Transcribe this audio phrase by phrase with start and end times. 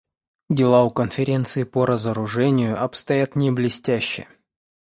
[0.49, 4.27] Дела у Конференции по разоружению обстоят не блестяще.